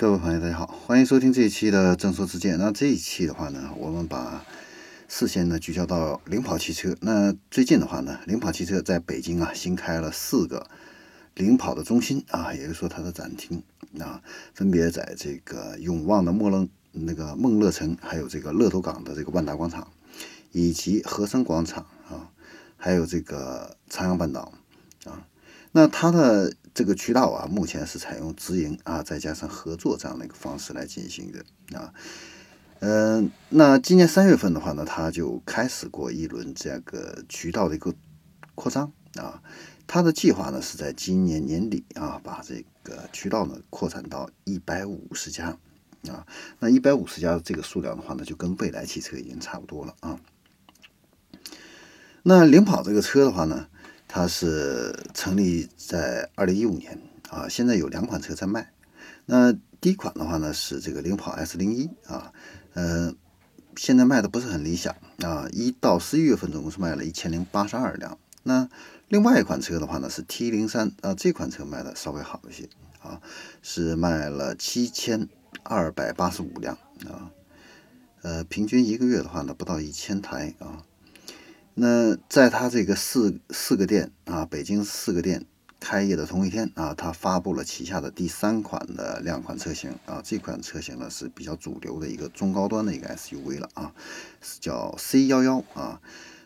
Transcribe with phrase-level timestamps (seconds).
[0.00, 2.56] 各位朋友，大家好，欢迎收听这一期的正说之见。
[2.56, 4.42] 那这一期的话呢，我们把
[5.08, 6.96] 视线呢聚焦到领跑汽车。
[7.02, 10.66] 那最近的话呢，领跑汽车在北京啊新开了四个
[11.34, 13.62] 领跑的中心啊，也就是说它的展厅
[13.98, 14.22] 啊，
[14.54, 19.86] 分别在这个永旺的莫乐那个梦乐城，还有这个乐头港的这个万达广场，
[20.50, 22.32] 以及和生广场啊，
[22.78, 24.50] 还有这个朝阳半岛
[25.04, 25.26] 啊。
[25.72, 31.94] 那它的这个渠道啊，目前是采用直营啊，再加上合作这样的一个方式来进行的啊。
[32.80, 37.94] 嗯，那今年三月份的话呢，它就开始过一轮这个渠道的一个
[38.54, 39.42] 扩张啊。
[39.86, 45.56] 它的计划呢是在今年年底啊，把这个渠道呢扩展到一百五十家
[46.08, 46.26] 啊。
[46.58, 50.18] 那一百五十家的这个数量的话呢，就跟蔚来汽车已经差不多了啊。
[52.22, 53.68] 那领跑这个车的话呢？
[54.12, 58.72] 它是成立在二零一五年啊，现在有两款车在卖。
[59.24, 62.32] 那第一款的话呢是这个领跑 S 零一啊，
[62.74, 63.14] 呃，
[63.76, 68.18] 现在卖的不是很理想啊，一到十一月份总共是卖了一千零八十二辆。
[68.42, 68.68] 那
[69.06, 72.68] 另外一款车的话呢是 T 零三啊，这款车卖的稍微好一些
[73.00, 73.22] 啊，
[73.62, 75.28] 是卖了七千
[75.62, 76.76] 二百八十五辆
[77.08, 77.30] 啊，
[78.22, 80.82] 呃，平均一个月的话呢不到一千台啊。
[81.74, 85.46] 那在他这个四四个店啊，北京四个店
[85.78, 93.94] 开业的同一天啊，他发布了旗下的第三款的两款车型啊，这款车型呢是比较主流的一个中高端的一个 SUV 了啊，
[94.42, 96.02] 是叫 C 幺幺啊。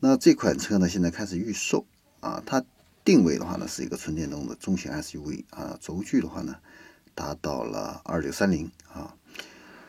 [0.00, 1.84] 那这款车呢现在开始预售
[2.20, 2.64] 啊，它
[3.04, 6.56] 定位的话呢是一个纯电动的中型 SUV 啊，轴距的话呢
[7.14, 9.14] 达到了二九三零啊，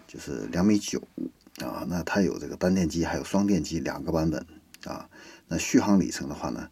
[0.07, 1.01] 就是两米九
[1.61, 1.85] 啊。
[1.87, 4.45] 那它有这个单电机还有双电机两个版本。
[4.85, 5.09] 啊，
[5.47, 6.69] 那续航里程的话呢，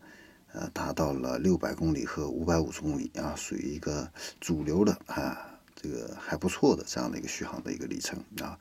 [0.53, 8.57] 呃，达到了六百公里和五百五十公里啊，属于一个主流的啊，这个还不错的这样的一个续航的一个里程啊。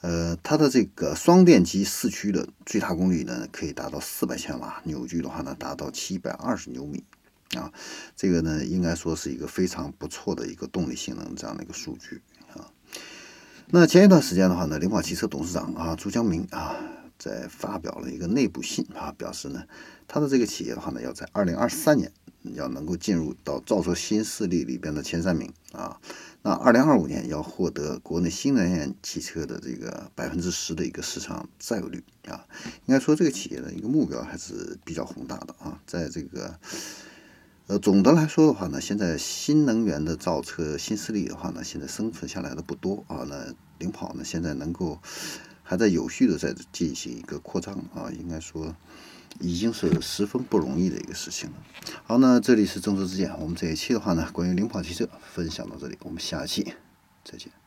[0.00, 7.04] 呃，它的这个双电机四驱的最大功率呢，可以达到四百千瓦，扭矩的话呢，达到七百二十牛米
[7.56, 7.72] 啊，
[8.16, 12.20] 这个呢，应该说是一个非常不错的一个动力性能这样的一个数据
[12.52, 12.66] 啊。
[13.68, 16.74] 那前一段时间的话呢，领跑汽车董事长啊，朱江明啊。
[17.22, 19.62] 在发表了一个内部信啊，表示呢，
[20.08, 22.10] 他的这个企业的话呢，要在二零二三年
[22.54, 26.00] 要能够进入到造车新势力里边的前三名啊，
[26.42, 32.44] 那二零二五年要获得国内新能源汽车的这个百分之十的一个市场占有率啊，
[32.86, 36.58] 应该说这个企业的一个目标还是比较宏大的啊，在这个
[37.68, 44.98] 呃总的来说的话呢，现在新能源的造车新势力的话呢，现在生存下来的不多啊，那领跑呢现在能够。
[45.72, 48.76] 还在有序的在进行一个扩张啊，应该说
[49.40, 51.56] 已经是十分不容易的一个事情了。
[52.04, 56.74] 好，那这里是众说之见，我们这一期的话呢，关于领跑汽车分享到这里，我们下期
[57.24, 57.61] 再见。